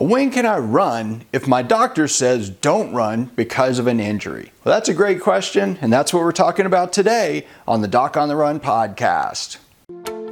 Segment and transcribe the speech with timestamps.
[0.00, 4.50] When can I run if my doctor says don't run because of an injury?
[4.64, 8.16] Well, that's a great question, and that's what we're talking about today on the Doc
[8.16, 9.58] on the Run podcast.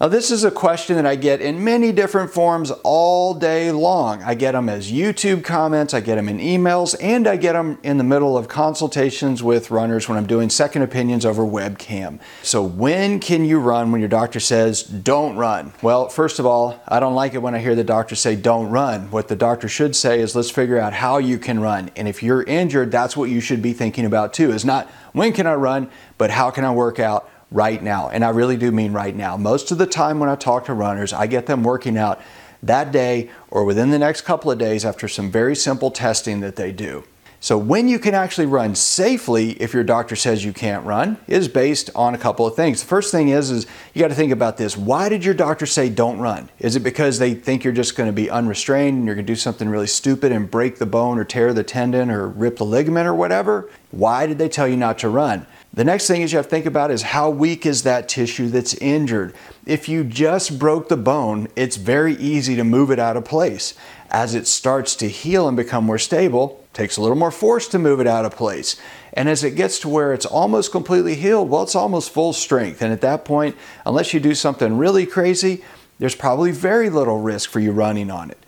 [0.00, 4.22] Now, this is a question that I get in many different forms all day long.
[4.22, 7.80] I get them as YouTube comments, I get them in emails, and I get them
[7.82, 12.20] in the middle of consultations with runners when I'm doing second opinions over webcam.
[12.44, 15.72] So, when can you run when your doctor says don't run?
[15.82, 18.70] Well, first of all, I don't like it when I hear the doctor say don't
[18.70, 19.10] run.
[19.10, 21.90] What the doctor should say is let's figure out how you can run.
[21.96, 24.52] And if you're injured, that's what you should be thinking about too.
[24.52, 28.08] Is not when can I run, but how can I work out right now.
[28.08, 29.36] And I really do mean right now.
[29.36, 32.20] Most of the time when I talk to runners, I get them working out
[32.62, 36.56] that day or within the next couple of days after some very simple testing that
[36.56, 37.04] they do.
[37.40, 41.46] So, when you can actually run safely if your doctor says you can't run is
[41.46, 42.80] based on a couple of things.
[42.80, 44.76] The first thing is, is you got to think about this.
[44.76, 46.50] Why did your doctor say don't run?
[46.58, 49.32] Is it because they think you're just going to be unrestrained and you're going to
[49.32, 52.64] do something really stupid and break the bone or tear the tendon or rip the
[52.64, 53.70] ligament or whatever?
[53.92, 55.46] Why did they tell you not to run?
[55.72, 58.48] The next thing is you have to think about is how weak is that tissue
[58.48, 59.32] that's injured.
[59.64, 63.74] If you just broke the bone, it's very easy to move it out of place.
[64.10, 67.78] As it starts to heal and become more stable, takes a little more force to
[67.78, 68.76] move it out of place.
[69.12, 72.80] And as it gets to where it's almost completely healed, well, it's almost full strength.
[72.82, 75.64] And at that point, unless you do something really crazy,
[75.98, 78.38] there's probably very little risk for you running on it.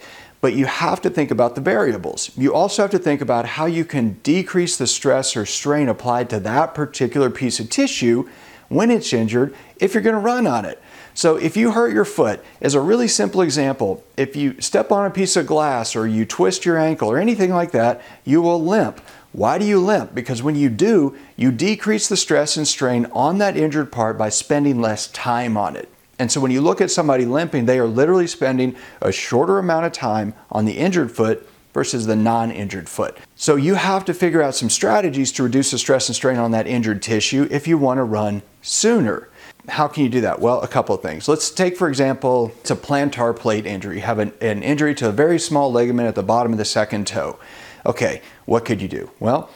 [0.40, 2.30] But you have to think about the variables.
[2.36, 6.30] You also have to think about how you can decrease the stress or strain applied
[6.30, 8.28] to that particular piece of tissue
[8.68, 10.80] when it's injured if you're going to run on it.
[11.20, 15.04] So, if you hurt your foot, as a really simple example, if you step on
[15.04, 18.64] a piece of glass or you twist your ankle or anything like that, you will
[18.64, 19.02] limp.
[19.32, 20.14] Why do you limp?
[20.14, 24.30] Because when you do, you decrease the stress and strain on that injured part by
[24.30, 25.90] spending less time on it.
[26.18, 29.84] And so when you look at somebody limping, they are literally spending a shorter amount
[29.84, 33.18] of time on the injured foot versus the non injured foot.
[33.36, 36.52] So you have to figure out some strategies to reduce the stress and strain on
[36.52, 39.28] that injured tissue if you want to run sooner.
[39.70, 40.40] How can you do that?
[40.40, 41.28] Well, a couple of things.
[41.28, 43.96] Let's take, for example, it's a plantar plate injury.
[43.96, 46.64] You have an, an injury to a very small ligament at the bottom of the
[46.64, 47.38] second toe.
[47.86, 49.10] Okay, what could you do?
[49.20, 49.48] Well,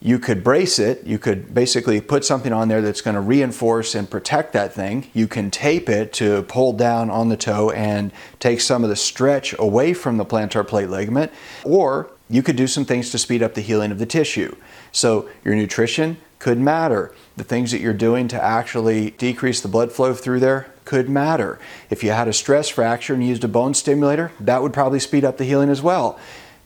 [0.00, 1.06] you could brace it.
[1.06, 5.08] You could basically put something on there that's going to reinforce and protect that thing.
[5.14, 8.96] You can tape it to pull down on the toe and take some of the
[8.96, 11.32] stretch away from the plantar plate ligament.
[11.64, 14.56] Or you could do some things to speed up the healing of the tissue.
[14.90, 17.14] So, your nutrition could matter.
[17.36, 21.56] The things that you're doing to actually decrease the blood flow through there could matter.
[21.88, 25.24] If you had a stress fracture and used a bone stimulator, that would probably speed
[25.24, 26.18] up the healing as well.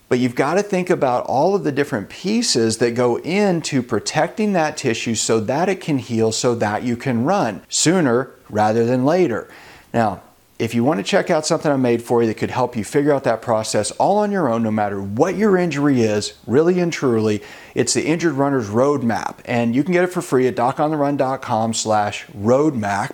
[0.09, 4.53] But you've got to think about all of the different pieces that go into protecting
[4.53, 9.05] that tissue so that it can heal, so that you can run sooner rather than
[9.05, 9.47] later.
[9.93, 10.23] Now,
[10.59, 12.83] if you want to check out something I made for you that could help you
[12.83, 16.79] figure out that process all on your own, no matter what your injury is, really
[16.79, 17.43] and truly,
[17.75, 19.37] it's the Injured Runner's Roadmap.
[19.45, 23.11] And you can get it for free at docontherun.com slash roadmap.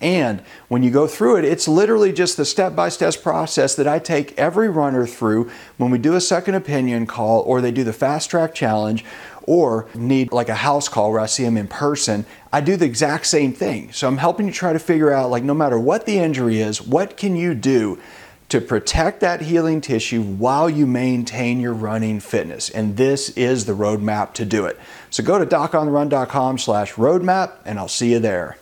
[0.00, 3.86] And when you go through it, it's literally just the step by step process that
[3.86, 7.84] I take every runner through when we do a second opinion call or they do
[7.84, 9.04] the fast track challenge
[9.44, 12.26] or need like a house call where I see them in person.
[12.52, 13.92] I do the exact same thing.
[13.92, 16.82] So I'm helping you try to figure out, like, no matter what the injury is,
[16.82, 17.98] what can you do
[18.50, 22.68] to protect that healing tissue while you maintain your running fitness.
[22.68, 24.78] And this is the roadmap to do it.
[25.08, 28.58] So go to docontherun.com slash roadmap and I'll see you there.